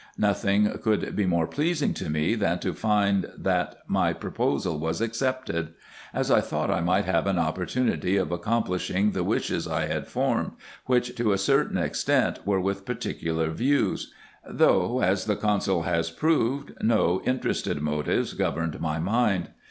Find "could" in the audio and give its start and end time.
0.81-1.15